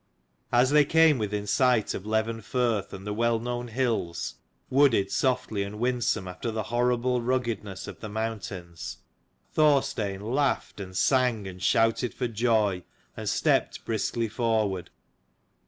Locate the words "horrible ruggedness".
6.73-7.87